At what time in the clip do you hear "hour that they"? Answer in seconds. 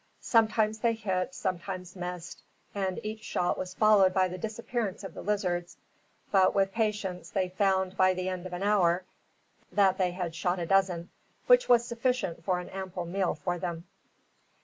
8.63-10.09